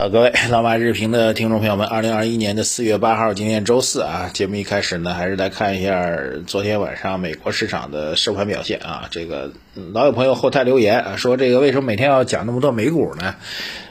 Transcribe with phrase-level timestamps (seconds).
[0.00, 9.08] 呃，各位老马日评的听众朋友们，二零二一年的四月八号，今天周四啊，节目一开始呢，还是来看一下昨天晚上美国市场的收盘表现啊。
[9.10, 9.50] 这个
[9.92, 13.34] 老有朋友后台留言啊，说这个为什么每天要讲那么多美股呢？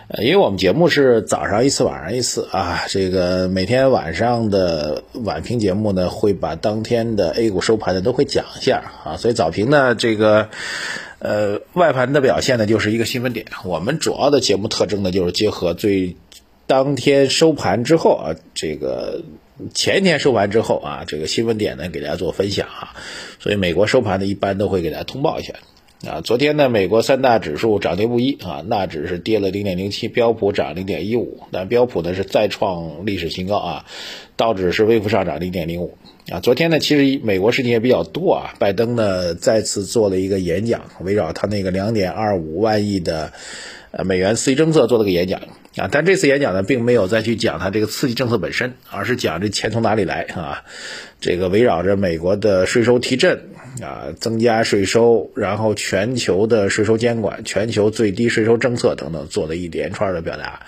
[0.07, 2.85] 呃，因为我们节目是早上一次，晚上一次啊。
[2.87, 9.17] 这个每天晚上的晚评节目呢，会把当天的 A 股收盘的都会讲一下啊。
[9.17, 10.47] 所以早评呢，这个。
[11.19, 13.47] 呃，外盘的表现呢，就是一个新闻点。
[13.65, 16.15] 我们主要的节目特征呢，就是结合最
[16.67, 19.23] 当天收盘之后啊，这个
[19.73, 22.93] 前天收盘之后啊，这个新闻点呢，给大家做分享啊。
[23.39, 25.55] 所以美国收盘呢，一般都会给大家通报一下
[26.07, 26.21] 啊。
[26.21, 33.85] 昨天呢，美国三大指数涨跌不一啊，纳指是跌了零点零七，标普涨零点一五，但标普呢是再创历史新高啊，
[34.35, 35.97] 道指是微幅上涨零点零五。
[36.29, 38.53] 啊，昨天呢，其实美国事情也比较多啊。
[38.59, 43.31] 拜登呢再次做了一个演讲，围绕他那个两点二五万亿的
[43.91, 45.39] 呃美元刺激政策做了个演讲
[45.77, 45.87] 啊。
[45.89, 50.65] 但这次演讲呢，并没有再去讲他这个刺激政策本身，而是讲这钱从哪里来啊。
[51.21, 53.43] 这个围绕着美国的税收提振
[53.81, 60.63] 啊，增加税收，然后全球的税收监管、全球最低税收政策等等，做了一连串的表达。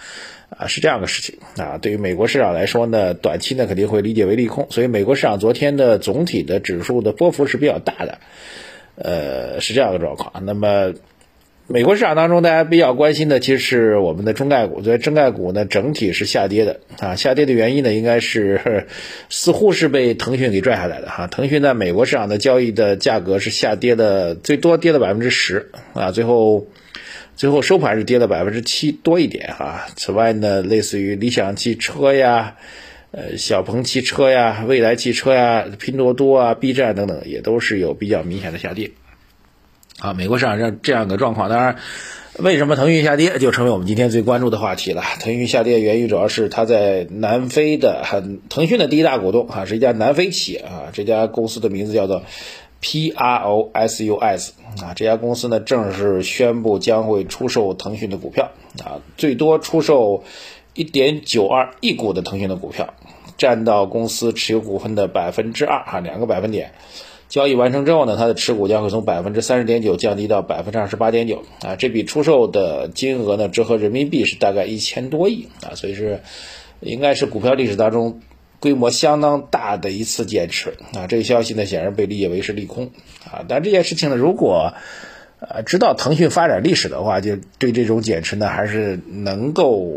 [0.59, 1.77] 啊，是这样的事情啊。
[1.77, 8.17] 对于美国市场来说呢，短期呢肯定会理解为利空，所以美国市场昨天的总体的指数的波幅是比较大的，
[8.95, 10.45] 呃，是这样的状况。
[10.45, 10.93] 那么，
[11.67, 17.15] 美国市场当中大家比较关心的其实是我们的中概股，所以中概股呢整体是下跌的啊。
[17.15, 18.87] 下跌的原因呢，应该是
[19.30, 21.27] 似乎是被腾讯给拽下来的哈。
[21.27, 26.67] 腾讯在美国市场的交易的价格是下跌的最多，跌了百分之十啊，最后。
[27.40, 29.88] 最后收盘是跌了百分之七多一点啊。
[29.95, 32.58] 此外呢，类似于理想汽车呀、
[33.12, 38.92] 呃小鹏汽车呀、蔚来汽车呀、拼多多啊、B 站等等，也都是有比较明显的下跌。
[40.00, 41.78] 啊，美国市场这这样个状况，当然，
[42.40, 45.02] 为什么腾讯下跌，就成为我们今天最关注的话题了。
[45.22, 52.23] 腾讯下跌原因主要是它在南非的，很腾讯的第一大股东啊，是一家南非企业啊，这家公司的名字叫做。
[52.81, 58.52] P R O S U S 啊，这家公司呢正式宣布将会出售腾讯的股票
[58.83, 60.23] 啊，最多出售
[60.73, 62.93] 一点九二亿股的腾讯的股票，
[63.37, 66.71] 占到公司持有股份的百分之二啊，两个百分点。
[67.27, 76.21] 交易完成之后呢，它的持股将会从百分之三十点九降低到百分之二十八点九啊，这笔出售的金额呢折合人民币是大概一千多亿啊，所以是
[76.80, 78.21] 应该是股票历史当中。
[78.59, 82.92] 规模相当大的一次减持啊，这个消息呢显然被理解为是利空
[83.25, 83.45] 啊。
[83.47, 84.73] 但这件事情呢，如果
[85.39, 89.87] 呃知道腾讯发展历史的话，就对这种减持呢还是能够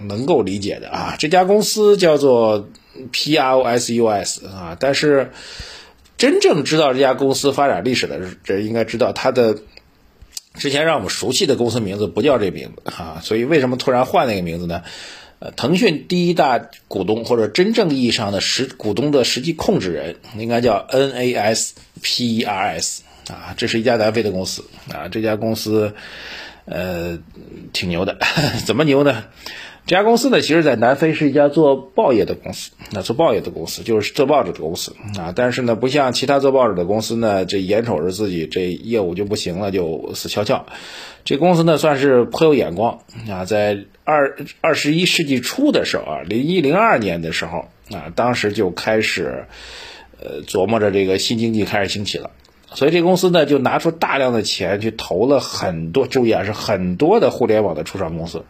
[0.00, 1.14] 能够理解的啊。
[1.18, 2.68] 这家公司叫做
[3.12, 5.30] P R O S U S 啊，但是
[6.16, 9.58] 真正知道这家公司发展历史的人应该知道它的
[10.54, 14.82] 之前让我们熟悉的公司名字不叫这名字啊，所以为什么突然换那个名字呢？
[15.52, 22.48] 腾讯第一大股东或者真正意义上的实股东的实际控制人，应该叫 NASPERS
[23.30, 25.94] 啊，这是一家南非的公司啊，这家公司
[26.64, 27.18] 呃
[27.72, 28.18] 挺牛的，
[28.66, 29.24] 怎么牛呢？
[29.86, 34.96] 这家公司呢，其实在南非是一家做报业的公司，那做报业的公司就是做报纸的公司。
[35.18, 40.64] 啊，但是呢，不像其他做报纸的公司呢，这眼瞅着自己这业务就不行了，就死翘翘。
[41.26, 43.00] 这公司呢，算是颇有眼光。
[43.28, 49.44] 啊，在二二十一世纪初的时候啊，零一零二年的时候啊，当时就开始
[50.18, 52.30] 呃琢磨着这个新经济开始兴起了，
[52.74, 58.44] 所以这公司呢，就拿出大量的钱去投了很多，注意啊，是很多的互联网的初创公司。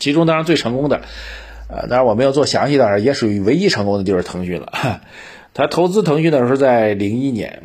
[0.00, 1.02] 其中当然最成功的，
[1.68, 5.00] 呃，当然我没有做详细的，也属于唯一成功的就是腾讯了。
[5.54, 7.62] 他投资腾讯的时候在零一年，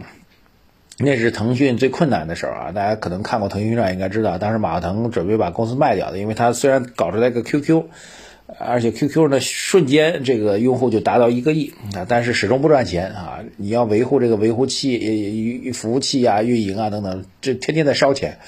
[1.00, 2.72] 那是腾讯最困难的时候啊。
[2.72, 7.86] 大家可能看过腾讯传，应该知道，当时马化腾准备把公司卖掉的，因为他虽然搞出来个 QQ，
[8.58, 13.40] 而且 QQ 呢瞬间这个用户就达到一个亿啊，但是始终不赚钱啊。
[13.58, 18.40] 你要维护这个维护器、服务器啊、运营啊等等，这天天在烧钱。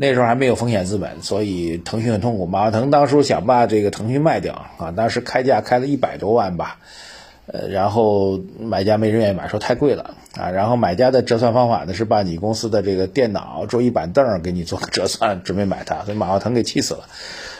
[0.00, 2.46] 那时候还没有风险资本，所以腾讯很痛苦。
[2.46, 6.78] 马化腾当初想把这个腾讯卖掉啊，当时开价开了一百多万吧，
[7.46, 10.50] 呃，然后买家没人愿意买，说太贵了啊。
[10.50, 17.08] 然后买家的折算方法呢是把你公司的这个电脑、桌椅板凳给你做个折算，准备买它，所以马化腾给气死了，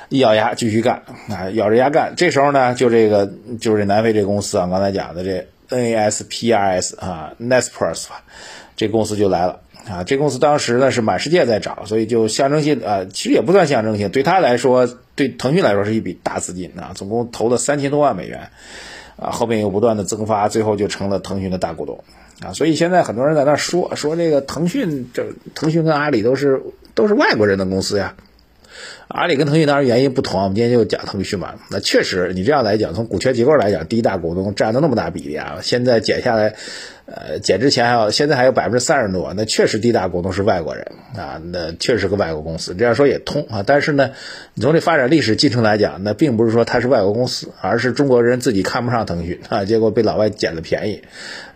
[0.08, 2.14] 一咬牙继续干啊，咬着牙干。
[2.16, 8.06] 这时候呢，就这个就是南非这公司啊，刚才讲的这 NASPRS 啊，Naspers
[8.76, 9.60] 这公司就来了。
[9.88, 18.50] 啊，这公司当时呢是满世界在找，所以就象征性啊，其实也不算象征性，对他来说，对腾讯来说是一笔大资金啊，总共投了三千多万美元，
[19.16, 22.04] 啊，后面又不断的增发，最后就成了腾讯的大股东
[22.44, 25.24] 啊，所以现在很多人在那说说这个腾讯，这
[25.54, 26.60] 腾讯跟阿里都是
[26.94, 28.14] 都是外国人的公司呀，
[29.08, 31.54] 阿里跟腾讯当然原因不同啊，我们今天就讲腾讯嘛。
[31.70, 36.54] 那确实，你这样来讲，从股权结构来讲，第一大股东占了那么大比例啊，现在减下来，
[37.06, 40.86] 呃，减之前还有，现在还有百分之三十多，那确实第一大股东是外国人
[41.16, 43.62] 啊，那确实是个外国公司，这样说也通啊。
[43.66, 44.10] 但是呢，
[44.52, 51.02] 你从这发展历史进程来讲，那并不是说它是外国公司，而是中国人自己看不上腾讯啊，结果被老外捡了便宜，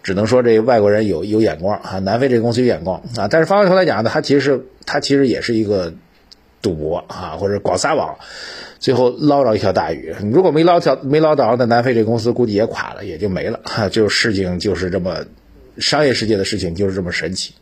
[0.02, 3.28] 只能说这外国人有有眼光啊，南非这个公司有眼光啊。
[3.28, 5.92] 但是反过头来讲呢，它其实是它其实也是一个。
[6.62, 8.16] 赌博啊，或者广撒网，
[8.78, 10.14] 最后捞着一条大鱼。
[10.32, 13.60] 如果没捞条没捞着，那南非这公司估计也垮了，也就没了。
[13.64, 15.26] 哈，就事情就是这么，
[15.78, 17.52] 商业世界的事情就是这么神奇。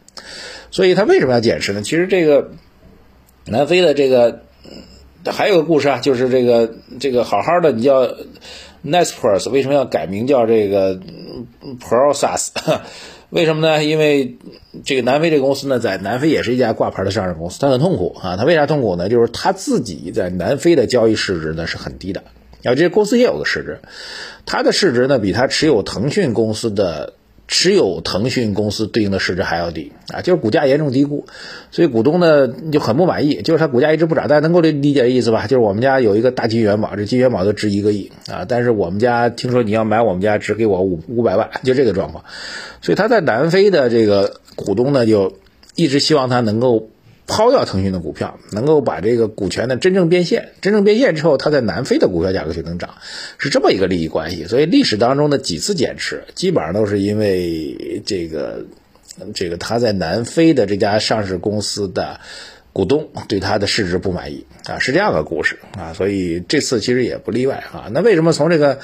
[0.71, 1.83] 所以他为什么要减持呢？
[1.83, 2.51] 其实这个
[3.47, 4.43] 南非的这个
[5.27, 8.15] 还有个故事啊，就是这个这个好好的你叫
[8.85, 11.01] Naspers，为什么要改名叫这个
[11.81, 12.49] Process？
[13.31, 13.83] 为什么呢？
[13.85, 14.37] 因为
[14.85, 18.37] 这个南非这个公司呢，在南非也是一家挂牌的上市公司，它很痛苦啊。
[18.37, 19.09] 它为啥痛苦呢？
[19.09, 22.23] 就是它自己在南非的交易市值呢是很低的，
[22.65, 23.79] 啊，这公司也有个市值，
[24.45, 27.15] 它的市值呢比它持有腾讯公司的。
[27.53, 31.27] 持有腾讯公司对应的市值还要低啊，就是股价严重低估，
[31.73, 35.49] 所以股东呢就很不满意，就是它股价一直不涨，大家能够理理解意思吧？
[35.49, 42.25] 就是我们家有一个大金元宝，这金元宝都值一个亿啊，但是我们家听说你要买我们家只给我五五百万，就这个状况，
[42.81, 45.35] 所以他在南非的这个股东呢就
[45.75, 46.89] 一直希望他能够。
[47.31, 52.97] 抛掉腾讯的股票，能够把这个股权呢真正变现，真正变现之后，它在南非的股票价格就能涨，
[53.39, 54.47] 是这么一个利益关系。
[54.47, 58.67] 所以历史当中的几次减持，基本上都是因为这个
[59.33, 62.19] 这个他在南非的这家上市公司的
[62.73, 65.93] 股东对他的市值不满意啊，是这样的故事啊。
[65.93, 67.87] 所以这次其实也不例外啊。
[67.93, 68.81] 那为什么从这个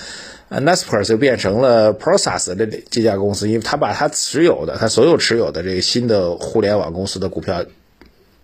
[0.50, 3.48] Naspers 变成了 Process 的这家公司？
[3.48, 7.64] 因为他把他持有的他所有持有的这个新的互联网公司的股票。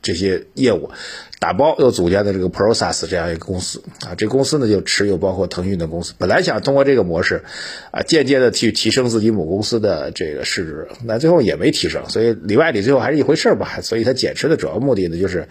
[0.03, 0.91] 这些业务
[1.39, 7.43] 打包又组建的这个 Process 这样一个公司啊，这公司呢就持有包括腾讯的公司，本来想通过这个模式
[7.91, 13.81] 啊，间接的去提升自己母公司的这个市值，那最后也没提升，所以里外里最后还是一回事吧。
[13.81, 15.49] 所以它减持的主要目的呢就是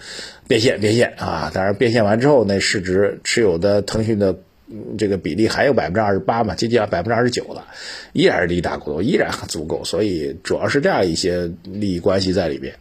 [0.47, 4.37] 变现变现啊，当然变现完之后那市值持有的腾讯的
[4.97, 7.67] 这个比例还有百分之二十八嘛，接近百分之二十九了，
[8.13, 12.73] 依然是第一大股东，依然很足够，所以主要是这样一些利益关系在里边。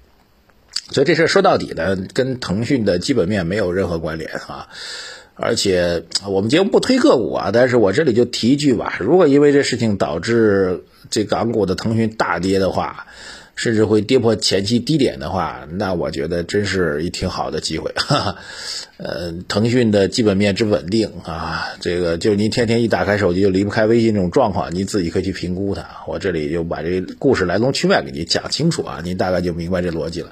[0.91, 4.69] 所以这事儿说到底呢，跟腾讯的基本面没有任何关联啊！
[5.37, 13.07] 而且我们节目不推个股啊，但是我这里就提一句吧：如果因为这事情导致这港股的腾讯大跌的话，
[13.61, 17.93] 甚至会跌破前期低点的话，那我觉得真是一挺好的机会。
[18.09, 18.37] 哈哈。
[18.97, 25.87] 呃，腾讯的基本面之稳定啊，这个就您天天一打开手机就离不开微信这种状况，您自己可以去评估它。
[26.07, 30.31] 我这里就把这故事来龙去脉给您讲清楚啊，您大概就明白这逻辑了。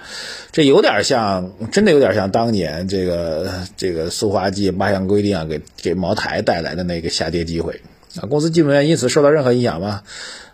[0.50, 7.82] 这有点像，真的有点像当年这个这个塑化剂八项规定啊，给给茅台带来的那个下跌机会
[8.16, 8.24] 啊。
[8.28, 10.02] 公司基本面因此受到任何影响吗？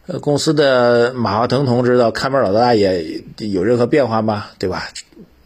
[0.07, 4.47] 呃，公司的马化腾同志到看门老大爷有任何变化吗？
[4.59, 4.89] 对吧？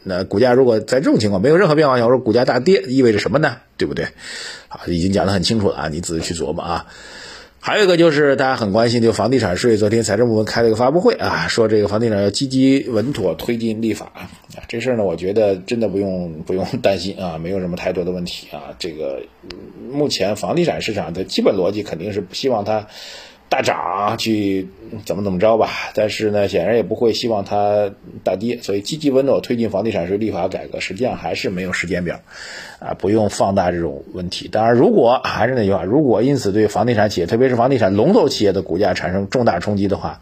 [0.03, 3.59] 那股价如果在这种情况没有任何变化，要说股价大跌意味着什么呢？
[3.77, 4.09] 对不对？
[4.67, 6.87] 好，已经讲得很清楚了啊，你仔细去琢磨啊。
[7.61, 14.31] 还有一个就是大家很关心，就房地产税，昨天财政部门开了一个发布会啊，说这个房地产要积极稳妥推进立法啊。
[14.67, 18.75] 这事儿呢，我觉得真的不用不用 担心啊，没有什么太多的问题啊。
[18.79, 19.23] 这个
[19.89, 22.89] 目前房地产市场的基本逻辑肯定是不希望它。
[23.49, 24.69] 大涨去
[25.07, 27.91] 怎么怎么着吧，但是呢，显然也不会希望它
[28.23, 32.21] 大跌，所以积极稳妥推进房地产税立法改革，实际上还是没有时间表，
[32.79, 34.49] 啊，不用放大这种问题。
[34.49, 40.21] 当然，如果还是那句话，如果因此对房地产企业，特别是房地产龙头企业的股价产生重大冲击的话，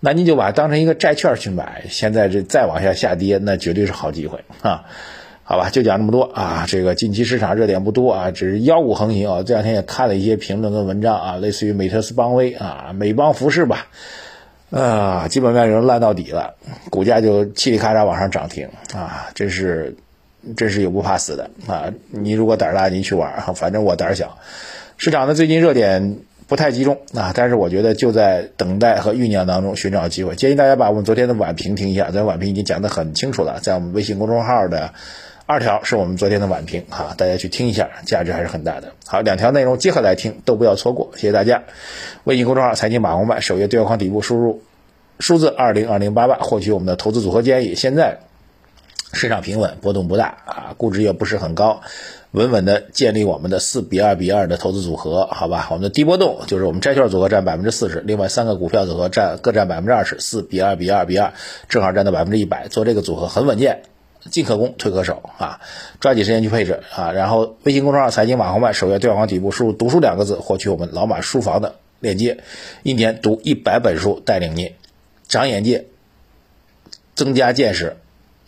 [0.00, 4.86] 那你就把它当成一个债券去买，现在这再往下下跌，那绝对是好机会啊。
[5.48, 6.64] 好吧，就讲这么多啊。
[6.66, 9.44] 这个近期市场热点不多啊，只是妖股横行啊。
[9.44, 13.86] 这两天也看了一些评论跟文章啊，类似于美特斯邦威啊、美邦服饰吧，
[14.70, 16.54] 啊，基本面已经烂到底了，
[16.90, 19.94] 股价就嘁里咔嚓往上涨停啊，真是
[20.56, 21.92] 真是有不怕死的啊。
[22.10, 24.36] 你如果胆儿大，你去玩啊，反正我胆儿小。
[24.96, 30.34] 市场的最近热点不太集中啊，但是我觉得就在等待和酝酿当中寻找机会。
[30.34, 34.92] 建议大家把我们昨天的晚评听一下，咱晚评已经讲得很清楚了，在我们微信公众号的。
[35.48, 38.94] 二条是我们昨天的晚评哈，大家去听一下，价值还是很大的。
[39.06, 41.62] 好，两条内容结合来听，都不要错过，谢谢大家。
[42.24, 44.62] 微信公众号财经马红漫首页对话框底部输入
[45.20, 47.76] 数字二零二零八八，获取我们的投资组合建议。
[47.76, 48.18] 现在
[49.12, 51.80] 市场平稳，波动不大啊，估值也不是很高，
[52.32, 55.68] 稳稳的建立我们的四比二比二的投资组合，好吧？
[55.70, 61.32] 我们的低波动就是我们债券组合占百分之四十，另外三个股票组合占各占百分之二十，四比二比二比二，
[61.68, 63.82] 正好占到百分之一百，做这个组合很稳健。
[64.30, 65.60] 进可攻，退可守啊，
[66.00, 67.12] 抓紧时间去配置啊。
[67.12, 72.38] 然后微信公众号财经马红漫首页对话框底部输入“读书”两个字，获取我们老马书房的链接，
[72.82, 74.72] 一年读一百本书，带领您
[75.28, 75.86] 长眼界、
[77.14, 77.96] 增加见识，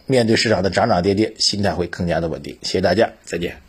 [0.06, 2.58] 面对市场的涨涨跌跌，心态会更加的稳定。
[2.62, 3.67] 谢谢大家，再见。